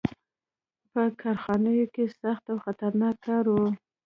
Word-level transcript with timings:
•په 0.91 1.01
کارخانو 1.21 1.71
کې 1.93 2.05
سخت 2.21 2.43
او 2.51 2.57
خطرناک 2.65 3.15
کار 3.25 3.45
و. 3.49 3.55